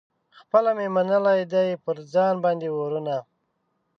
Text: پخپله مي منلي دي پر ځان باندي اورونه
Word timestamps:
پخپله 0.33 0.71
مي 0.77 0.87
منلي 0.95 1.41
دي 1.53 1.67
پر 1.83 1.97
ځان 2.13 2.35
باندي 2.43 2.69
اورونه 2.71 3.17